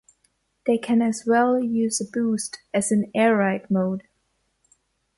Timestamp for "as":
1.03-1.25, 2.73-2.91